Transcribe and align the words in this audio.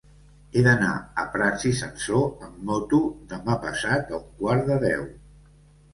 He 0.53 0.61
d'anar 0.67 0.93
a 1.23 1.25
Prats 1.35 1.67
i 1.73 1.73
Sansor 1.81 2.47
amb 2.49 2.65
moto 2.71 3.03
demà 3.35 3.59
passat 3.67 4.11
a 4.15 4.19
un 4.23 4.27
quart 4.41 4.69
de 4.71 4.83
deu. 4.87 5.09